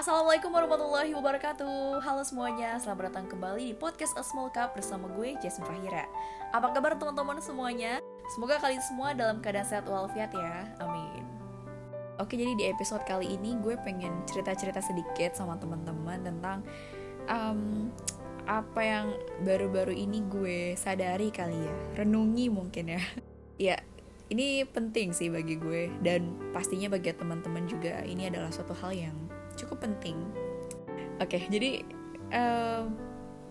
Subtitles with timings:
[0.00, 2.00] Assalamualaikum warahmatullahi wabarakatuh.
[2.00, 6.08] Halo semuanya, selamat datang kembali di podcast A Small Cup bersama gue, Jason Fahira.
[6.56, 8.00] Apa kabar teman-teman semuanya?
[8.32, 11.20] Semoga kalian semua dalam keadaan sehat walafiat ya, amin.
[12.16, 16.64] Oke, jadi di episode kali ini gue pengen cerita-cerita sedikit sama teman-teman tentang
[17.28, 17.92] um,
[18.48, 19.12] Apa yang
[19.44, 23.04] baru-baru ini gue sadari kali ya, renungi mungkin ya.
[23.60, 23.76] Ya,
[24.32, 25.92] ini penting sih bagi gue.
[26.00, 28.00] Dan pastinya bagi teman-teman juga.
[28.00, 29.29] Ini adalah suatu hal yang
[29.60, 30.16] cukup penting.
[31.20, 31.84] Oke, okay, jadi
[32.32, 32.88] uh,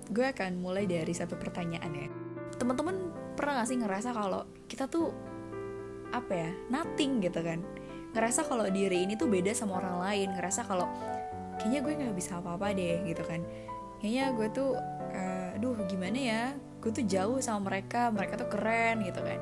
[0.09, 2.07] gue akan mulai dari satu pertanyaan ya.
[2.57, 5.13] Teman-teman pernah gak sih ngerasa kalau kita tuh
[6.09, 7.61] apa ya, nothing gitu kan?
[8.17, 10.89] Ngerasa kalau diri ini tuh beda sama orang lain, ngerasa kalau
[11.61, 13.45] kayaknya gue nggak bisa apa-apa deh gitu kan.
[14.01, 14.71] Kayaknya gue tuh,
[15.13, 16.43] uh, aduh gimana ya?
[16.79, 19.37] Gue tuh jauh sama mereka, mereka tuh keren gitu kan.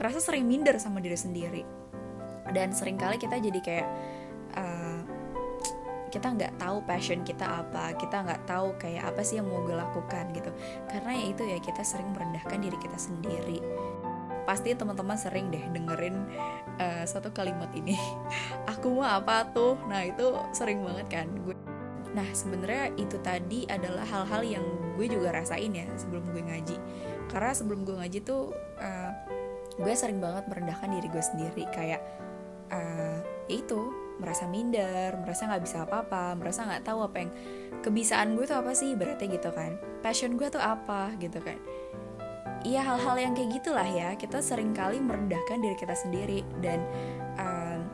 [0.00, 1.62] Ngerasa sering minder sama diri sendiri.
[2.48, 3.88] Dan sering kali kita jadi kayak
[4.56, 4.87] uh,
[6.08, 9.76] kita nggak tahu passion kita apa kita nggak tahu kayak apa sih yang mau gue
[9.76, 10.50] lakukan gitu.
[10.88, 13.60] Karena ya itu ya kita sering merendahkan diri kita sendiri.
[14.48, 16.16] Pasti teman-teman sering deh dengerin
[16.80, 17.94] uh, satu kalimat ini.
[18.72, 19.76] Aku mau apa tuh?
[19.86, 21.56] Nah itu sering banget kan gue.
[22.16, 24.64] Nah sebenarnya itu tadi adalah hal-hal yang
[24.96, 26.76] gue juga rasain ya sebelum gue ngaji.
[27.28, 29.12] Karena sebelum gue ngaji tuh uh,
[29.76, 31.64] gue sering banget merendahkan diri gue sendiri.
[31.68, 32.00] Kayak
[32.72, 33.20] uh,
[33.52, 37.30] itu merasa minder, merasa nggak bisa apa-apa, merasa nggak tahu apa yang
[37.82, 41.58] kebisaan gue tuh apa sih berarti gitu kan, passion gue tuh apa gitu kan.
[42.66, 44.18] Iya hal-hal yang kayak gitulah ya.
[44.18, 46.82] Kita sering kali merendahkan diri kita sendiri dan
[47.38, 47.86] um,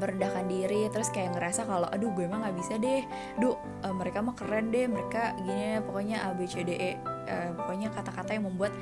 [0.00, 3.04] merendahkan diri terus kayak ngerasa kalau aduh gue emang nggak bisa deh,
[3.36, 6.92] duh uh, mereka mah keren deh mereka gini pokoknya a b c d e.
[7.28, 8.72] Uh, pokoknya kata-kata yang membuat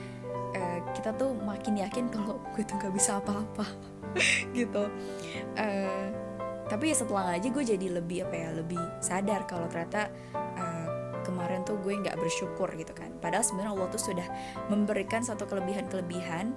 [0.55, 3.67] uh, kita tuh makin yakin kalau gue tuh nggak bisa apa-apa.
[4.55, 4.85] Gitu.
[5.59, 6.07] Uh,
[6.67, 10.89] tapi ya setelah ngaji gue jadi lebih apa ya lebih sadar kalau ternyata uh,
[11.25, 13.13] kemarin tuh gue nggak bersyukur gitu kan.
[13.19, 14.29] Padahal sebenarnya Allah tuh sudah
[14.69, 16.53] memberikan satu kelebihan kelebihan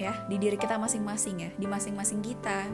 [0.00, 2.64] ya di diri kita masing-masing ya di masing-masing kita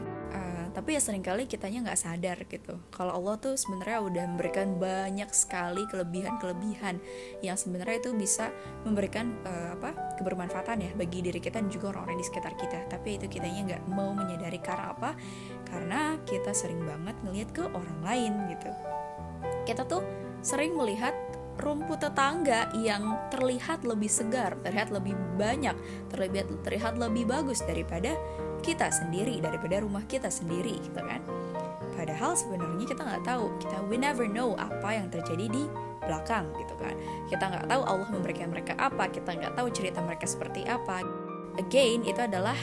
[0.79, 2.79] tapi ya sering kali kitanya nggak sadar gitu.
[2.87, 7.03] Kalau Allah tuh sebenarnya udah memberikan banyak sekali kelebihan-kelebihan
[7.43, 8.47] yang sebenarnya itu bisa
[8.87, 12.87] memberikan uh, apa kebermanfaatan ya bagi diri kita dan juga orang-orang di sekitar kita.
[12.87, 15.19] Tapi itu kitanya nggak mau menyadari karena apa?
[15.67, 18.71] Karena kita sering banget ngelihat ke orang lain gitu.
[19.67, 19.99] Kita tuh
[20.39, 21.11] sering melihat
[21.59, 25.75] rumput tetangga yang terlihat lebih segar, terlihat lebih banyak,
[26.07, 28.15] terlihat terlihat lebih bagus daripada
[28.63, 31.19] kita sendiri, daripada rumah kita sendiri, gitu kan?
[31.99, 35.63] Padahal sebenarnya kita nggak tahu, kita we never know apa yang terjadi di
[36.07, 36.95] belakang, gitu kan?
[37.27, 41.03] Kita nggak tahu Allah memberikan mereka apa, kita nggak tahu cerita mereka seperti apa.
[41.59, 42.55] Again, itu adalah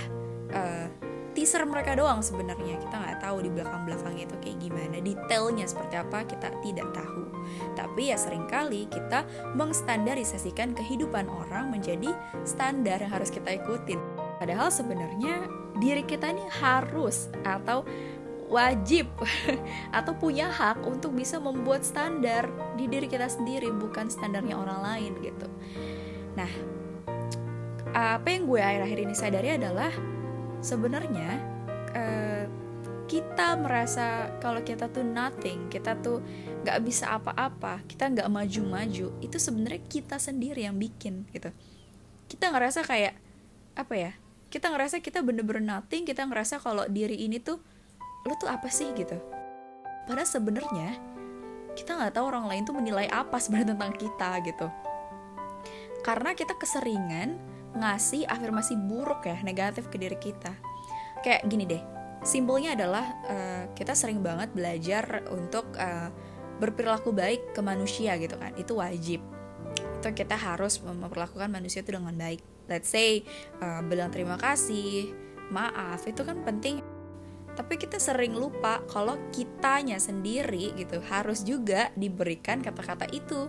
[0.56, 0.88] uh,
[1.36, 2.80] teaser mereka doang sebenarnya.
[2.80, 7.28] Kita nggak tahu di belakang belakangnya itu kayak gimana detailnya seperti apa kita tidak tahu.
[7.76, 12.16] Tapi ya sering kali kita mengstandarisasikan kehidupan orang menjadi
[12.48, 14.00] standar yang harus kita ikutin.
[14.40, 15.44] Padahal sebenarnya
[15.76, 17.84] diri kita ini harus atau
[18.48, 19.10] wajib
[19.98, 22.48] atau punya hak untuk bisa membuat standar
[22.78, 25.46] di diri kita sendiri bukan standarnya orang lain gitu.
[26.38, 26.50] Nah
[27.96, 29.88] apa yang gue akhir-akhir ini sadari adalah
[30.60, 31.40] sebenarnya
[31.94, 32.44] uh,
[33.06, 36.20] kita merasa kalau kita tuh nothing, kita tuh
[36.66, 41.54] nggak bisa apa-apa, kita nggak maju-maju, itu sebenarnya kita sendiri yang bikin gitu.
[42.26, 43.14] Kita ngerasa kayak
[43.78, 44.12] apa ya?
[44.50, 47.62] Kita ngerasa kita bener-bener nothing, kita ngerasa kalau diri ini tuh
[48.26, 49.14] lo tuh apa sih gitu.
[50.10, 50.98] Padahal sebenarnya
[51.78, 54.66] kita nggak tahu orang lain tuh menilai apa sebenarnya tentang kita gitu.
[56.02, 57.38] Karena kita keseringan
[57.76, 60.52] ngasih afirmasi buruk ya negatif ke diri kita.
[61.20, 66.10] Kayak gini deh simpelnya adalah uh, kita sering banget belajar untuk uh,
[66.58, 69.20] berperilaku baik ke manusia gitu kan itu wajib.
[70.02, 72.42] Itu kita harus memperlakukan manusia itu dengan baik.
[72.66, 73.22] Let's say
[73.62, 75.14] uh, bilang terima kasih
[75.54, 76.82] maaf itu kan penting.
[77.56, 83.48] Tapi kita sering lupa kalau kitanya sendiri gitu harus juga diberikan kata-kata itu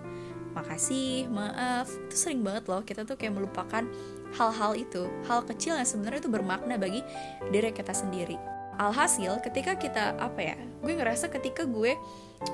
[0.58, 1.86] makasih maaf.
[2.10, 3.86] Itu sering banget loh kita tuh kayak melupakan
[4.34, 5.06] hal-hal itu.
[5.30, 7.06] Hal kecil yang sebenarnya itu bermakna bagi
[7.54, 8.36] diri kita sendiri.
[8.78, 11.98] Alhasil ketika kita apa ya gue ngerasa ketika gue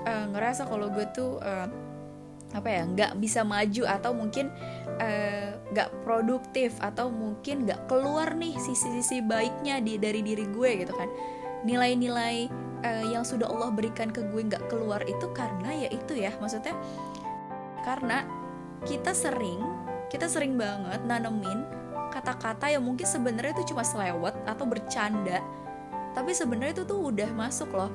[0.08, 1.68] uh, ngerasa kalau gue tuh uh,
[2.54, 4.48] apa ya nggak bisa maju atau mungkin
[5.74, 10.94] nggak uh, produktif atau mungkin nggak keluar nih sisi-sisi baiknya di dari diri gue gitu
[10.96, 11.10] kan.
[11.68, 12.48] Nilai-nilai
[12.88, 16.32] uh, yang sudah Allah berikan ke gue nggak keluar itu karena ya itu ya.
[16.40, 16.78] Maksudnya
[17.84, 18.26] karena
[18.84, 19.60] kita sering
[20.12, 21.66] kita sering banget nanemin
[22.14, 25.42] kata-kata yang mungkin sebenarnya itu cuma selewat atau bercanda.
[26.14, 27.90] Tapi sebenarnya itu tuh udah masuk loh.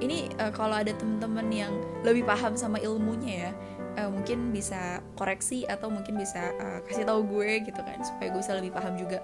[0.00, 3.52] Ini uh, kalau ada temen-temen yang lebih paham sama ilmunya ya
[4.00, 8.40] uh, mungkin bisa koreksi atau mungkin bisa uh, kasih tahu gue gitu kan supaya gue
[8.40, 9.20] bisa lebih paham juga.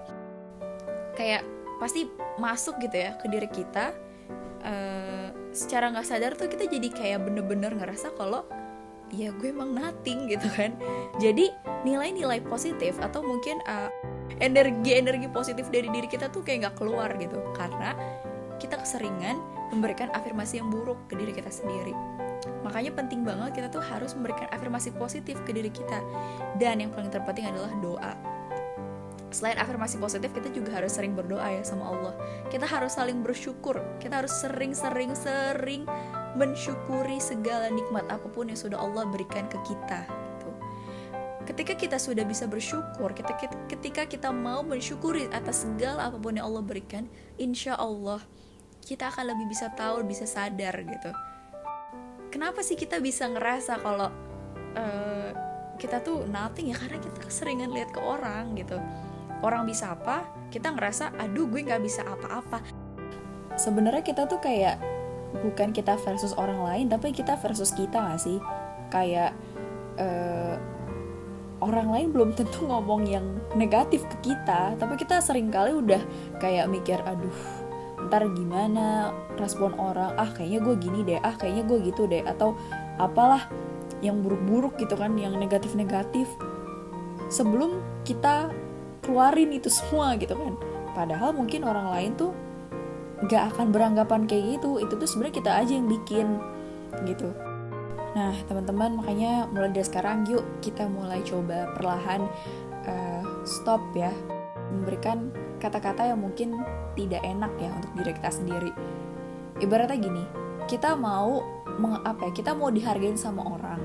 [1.17, 1.41] Kayak
[1.81, 2.05] pasti
[2.37, 3.97] masuk gitu ya ke diri kita
[4.61, 8.45] uh, secara nggak sadar tuh kita jadi kayak bener-bener ngerasa kalau
[9.13, 10.73] ya gue emang nothing gitu kan.
[11.21, 11.51] Jadi
[11.85, 13.89] nilai-nilai positif atau mungkin uh,
[14.41, 17.37] energi-energi positif dari diri kita tuh kayak nggak keluar gitu.
[17.53, 17.93] Karena
[18.57, 19.37] kita keseringan
[19.73, 21.93] memberikan afirmasi yang buruk ke diri kita sendiri.
[22.61, 26.01] Makanya penting banget kita tuh harus memberikan afirmasi positif ke diri kita.
[26.57, 28.13] Dan yang paling terpenting adalah doa.
[29.33, 32.13] Selain afirmasi positif kita juga harus sering berdoa ya sama Allah.
[32.47, 33.83] Kita harus saling bersyukur.
[33.99, 35.83] Kita harus sering-sering sering
[36.35, 40.49] mensyukuri segala nikmat apa pun yang sudah Allah berikan ke kita gitu.
[41.47, 46.51] ketika kita sudah bisa bersyukur ketika ketika kita mau mensyukuri atas segala apa pun yang
[46.51, 47.07] Allah berikan
[47.39, 48.19] insya Allah
[48.85, 51.11] kita akan lebih bisa tahu bisa sadar gitu.
[52.29, 54.13] Kenapa sih kita bisa ngerasa kalau
[54.77, 55.29] uh,
[55.81, 56.77] kita tuh nothing ya?
[56.77, 58.77] Karena kita keseringan lihat ke orang gitu.
[59.41, 60.29] Orang bisa apa?
[60.53, 62.61] Kita ngerasa aduh gue nggak bisa apa-apa.
[63.57, 64.77] Sebenarnya kita tuh kayak
[65.39, 68.37] bukan kita versus orang lain tapi kita versus kita gak sih?
[68.91, 69.35] Kayak
[69.99, 70.55] uh,
[71.63, 76.01] orang lain belum tentu ngomong yang negatif ke kita tapi kita sering kali udah
[76.37, 77.33] kayak mikir aduh
[78.05, 80.13] ntar gimana respon orang?
[80.19, 82.53] Ah kayaknya gue gini deh ah kayaknya gue gitu deh atau
[83.01, 83.49] apalah
[84.03, 86.29] yang buruk-buruk gitu kan yang negatif-negatif.
[87.33, 88.53] Sebelum kita
[89.01, 90.53] keluarin itu semua gitu kan.
[90.93, 92.31] Padahal mungkin orang lain tuh
[93.23, 94.83] nggak akan beranggapan kayak gitu.
[94.83, 96.27] Itu tuh sebenarnya kita aja yang bikin
[97.07, 97.31] gitu.
[98.15, 102.27] Nah teman-teman makanya mulai dari sekarang yuk kita mulai coba perlahan
[102.87, 104.11] uh, stop ya.
[104.71, 106.59] Memberikan kata-kata yang mungkin
[106.99, 108.71] tidak enak ya untuk diri kita sendiri.
[109.63, 110.23] Ibaratnya gini
[110.65, 111.39] kita mau
[111.75, 113.79] mengapa ya kita mau dihargain sama orang.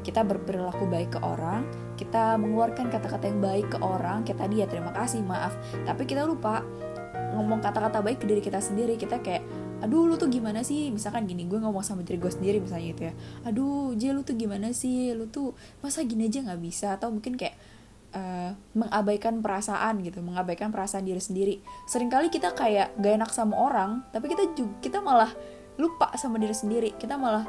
[0.00, 4.66] Kita berperilaku baik ke orang kita mengeluarkan kata-kata yang baik ke orang kayak tadi ya
[4.66, 5.52] terima kasih maaf.
[5.84, 6.64] Tapi kita lupa
[7.34, 8.94] ngomong kata-kata baik ke diri kita sendiri.
[8.98, 9.42] Kita kayak
[9.80, 10.92] aduh lu tuh gimana sih?
[10.92, 13.14] Misalkan gini gue ngomong sama diri gue sendiri misalnya gitu ya.
[13.48, 15.12] Aduh J lu tuh gimana sih?
[15.16, 16.96] Lu tuh masa gini aja nggak bisa?
[16.96, 17.56] Atau mungkin kayak
[18.14, 21.54] uh, mengabaikan perasaan gitu mengabaikan perasaan diri sendiri.
[21.86, 25.30] Seringkali kita kayak gak enak sama orang tapi kita juga kita malah
[25.80, 26.90] lupa sama diri sendiri.
[26.98, 27.46] Kita malah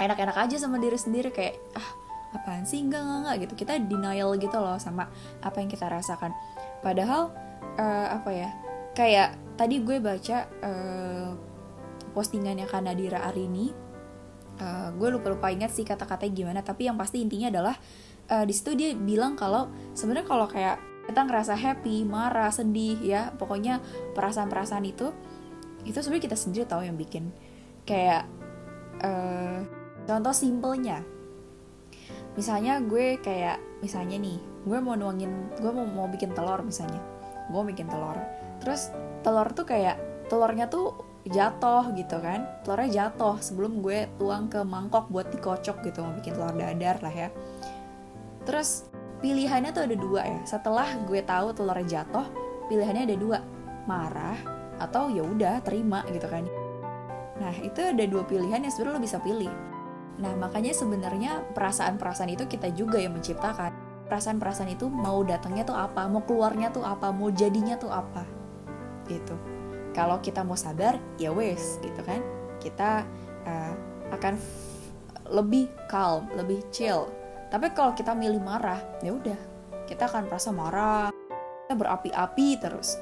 [0.00, 1.88] enak-enak aja sama diri sendiri kayak ah
[2.34, 2.82] apaan sih?
[2.82, 3.54] Enggak enggak, enggak gitu.
[3.64, 5.06] Kita denial gitu loh sama
[5.44, 6.34] apa yang kita rasakan.
[6.82, 7.30] Padahal
[7.78, 8.50] uh, apa ya
[8.94, 11.30] kayak tadi gue baca uh,
[12.14, 13.74] postingannya Kanadira Arini.
[14.54, 17.74] Uh, gue lupa lupa ingat sih kata-katanya gimana tapi yang pasti intinya adalah
[18.30, 19.66] uh, di situ dia bilang kalau
[19.98, 20.78] sebenarnya kalau kayak
[21.10, 23.82] kita ngerasa happy marah sedih ya pokoknya
[24.14, 25.10] perasaan-perasaan itu
[25.82, 27.34] itu sebenarnya kita sendiri tahu yang bikin.
[27.82, 28.30] Kayak
[29.02, 29.66] uh,
[30.06, 31.02] contoh simpelnya.
[32.38, 37.02] Misalnya gue kayak misalnya nih gue mau nuangin gue mau mau bikin telur misalnya.
[37.50, 38.16] Gue bikin telur
[38.64, 38.88] terus
[39.20, 40.00] telur tuh kayak
[40.32, 40.96] telurnya tuh
[41.28, 42.48] jatuh gitu kan.
[42.64, 47.14] Telurnya jatuh sebelum gue tuang ke mangkok buat dikocok gitu mau bikin telur dadar lah
[47.14, 47.28] ya.
[48.48, 48.88] Terus
[49.20, 50.40] pilihannya tuh ada dua ya.
[50.48, 52.26] Setelah gue tahu telurnya jatuh
[52.72, 53.38] pilihannya ada dua.
[53.84, 54.40] Marah
[54.80, 56.48] atau ya udah terima gitu kan.
[57.36, 59.52] Nah itu ada dua pilihan yang sebenarnya lo bisa pilih.
[60.14, 63.74] Nah, makanya sebenarnya perasaan-perasaan itu kita juga yang menciptakan.
[64.06, 68.22] Perasaan-perasaan itu mau datangnya tuh apa, mau keluarnya tuh apa, mau jadinya tuh apa.
[69.06, 69.34] Gitu.
[69.94, 72.20] Kalau kita mau sabar, ya wes, gitu kan.
[72.58, 73.06] Kita
[73.46, 73.72] uh,
[74.10, 74.34] akan
[75.30, 77.06] lebih calm, lebih chill.
[77.48, 79.38] Tapi kalau kita milih marah, ya udah,
[79.86, 81.14] kita akan merasa marah,
[81.64, 82.98] kita berapi-api terus.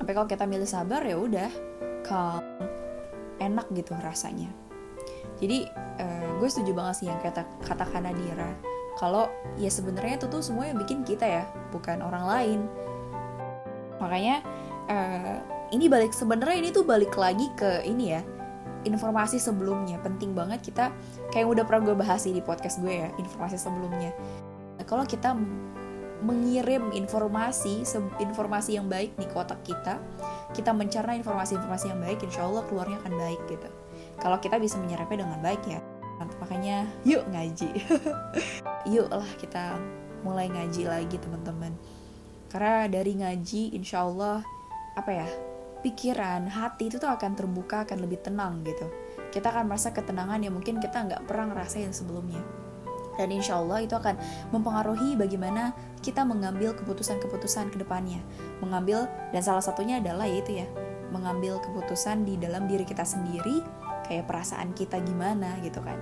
[0.00, 1.50] Tapi kalau kita milih sabar, ya udah,
[2.00, 2.40] calm,
[3.42, 4.64] enak gitu rasanya
[5.38, 5.66] jadi
[5.98, 8.54] uh, gue setuju banget sih yang kata katakan Nadira
[8.94, 9.26] kalau
[9.58, 12.60] ya sebenarnya itu tuh semua yang bikin kita ya bukan orang lain
[13.98, 14.42] makanya
[14.88, 15.38] uh,
[15.72, 18.22] ini balik sebenarnya ini tuh balik lagi ke ini ya
[18.84, 19.96] informasi sebelumnya.
[20.04, 20.92] Penting banget kita
[21.32, 24.12] kayak udah pernah gue bahas di podcast gue ya informasi sebelumnya.
[24.84, 25.32] Kalau kita
[26.24, 27.84] mengirim informasi
[28.16, 30.00] informasi yang baik di kotak kita
[30.56, 33.68] kita mencerna informasi-informasi yang baik insya Allah keluarnya akan baik gitu.
[34.20, 35.84] Kalau kita bisa menyerapnya dengan baik ya
[36.40, 37.68] makanya yuk ngaji.
[38.92, 39.80] Yuk lah kita
[40.20, 41.72] mulai ngaji lagi teman-teman.
[42.52, 44.44] Karena dari ngaji insya Allah
[44.94, 45.26] apa ya
[45.84, 48.88] pikiran hati itu tuh akan terbuka akan lebih tenang gitu.
[49.28, 52.40] Kita akan merasa ketenangan yang mungkin kita nggak pernah ngerasain sebelumnya.
[53.14, 54.18] Dan insya Allah itu akan
[54.50, 58.24] mempengaruhi bagaimana kita mengambil keputusan-keputusan ke depannya.
[58.58, 60.66] Mengambil dan salah satunya adalah yaitu ya
[61.14, 63.62] mengambil keputusan di dalam diri kita sendiri
[64.08, 66.00] kayak perasaan kita gimana gitu kan.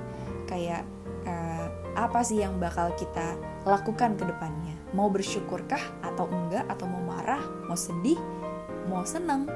[0.49, 0.89] Kayak
[1.29, 1.69] uh,
[1.99, 3.37] apa sih yang bakal kita
[3.69, 4.73] lakukan ke depannya?
[4.97, 6.65] Mau bersyukurkah atau enggak?
[6.71, 7.45] Atau mau marah?
[7.69, 8.17] Mau sedih
[8.89, 9.47] mau seneng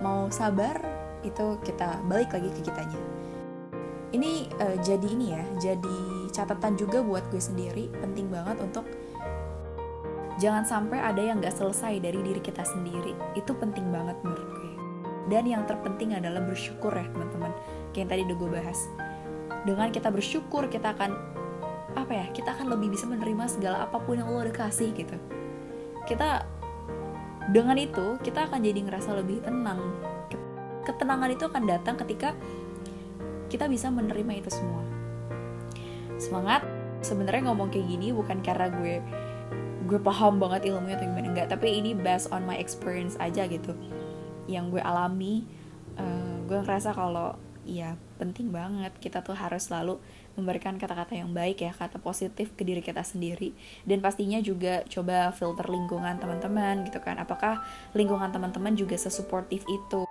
[0.00, 0.76] mau sabar
[1.24, 3.00] itu kita balik lagi ke kitanya.
[4.14, 5.98] Ini uh, jadi ini ya jadi
[6.30, 8.86] catatan juga buat gue sendiri penting banget untuk
[10.36, 13.16] jangan sampai ada yang gak selesai dari diri kita sendiri.
[13.34, 14.72] Itu penting banget menurut gue.
[15.26, 17.50] Dan yang terpenting adalah bersyukur ya teman-teman
[17.90, 18.78] kayak yang tadi udah gue bahas.
[19.66, 21.10] Dengan kita bersyukur kita akan
[21.96, 25.18] apa ya kita akan lebih bisa menerima segala apa pun yang Allah udah kasih gitu.
[26.06, 26.46] Kita
[27.50, 29.78] dengan itu kita akan jadi ngerasa lebih tenang.
[30.82, 32.34] Ketenangan itu akan datang ketika
[33.46, 34.82] kita bisa menerima itu semua.
[36.18, 36.66] Semangat.
[37.04, 38.98] Sebenarnya ngomong kayak gini bukan karena gue
[39.86, 41.26] gue paham banget ilmunya atau gimana.
[41.30, 43.76] Enggak tapi ini based on my experience aja gitu.
[44.50, 45.46] Yang gue alami
[45.98, 48.94] uh, gue ngerasa kalau ya penting banget.
[49.02, 49.98] Kita tuh harus selalu
[50.38, 53.52] memberikan kata-kata yang baik ya kata positif ke diri kita sendiri.
[53.82, 57.18] Dan pastinya juga coba filter lingkungan teman-teman gitu kan.
[57.18, 60.06] Apakah lingkungan teman-teman juga sesuportif itu?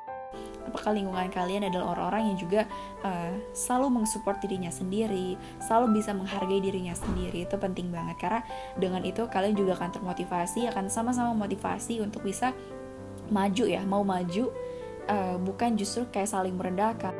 [0.65, 2.61] Apakah lingkungan kalian adalah orang-orang yang juga
[3.05, 7.47] uh, selalu mensupport dirinya sendiri, selalu bisa menghargai dirinya sendiri.
[7.47, 8.19] Itu penting banget.
[8.19, 8.41] Karena
[8.75, 12.51] dengan itu kalian juga akan termotivasi, akan sama-sama motivasi untuk bisa
[13.31, 14.51] maju ya, mau maju
[15.07, 17.14] uh, bukan justru kayak saling merendahkan.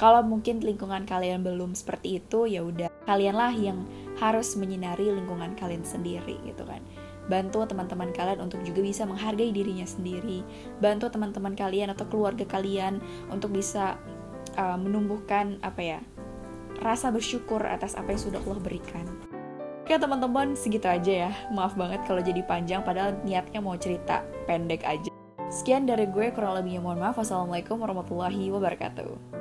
[0.00, 2.88] Kalau mungkin lingkungan kalian belum seperti itu, ya udah.
[3.04, 3.84] Kalianlah yang
[4.16, 6.80] harus menyinari lingkungan kalian sendiri gitu kan.
[7.28, 10.40] Bantu teman-teman kalian untuk juga bisa menghargai dirinya sendiri.
[10.80, 12.96] Bantu teman-teman kalian atau keluarga kalian
[13.28, 14.00] untuk bisa
[14.56, 16.00] uh, menumbuhkan apa ya
[16.80, 19.04] rasa bersyukur atas apa yang sudah Allah berikan.
[19.84, 21.32] Oke teman-teman segitu aja ya.
[21.52, 25.12] Maaf banget kalau jadi panjang Padahal niatnya mau cerita pendek aja.
[25.52, 27.20] Sekian dari gue kurang lebihnya mohon maaf.
[27.20, 29.39] Wassalamualaikum warahmatullahi wabarakatuh